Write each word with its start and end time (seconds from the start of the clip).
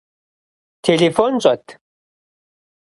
Телефон 0.85 1.33
щӏэт? 1.43 1.65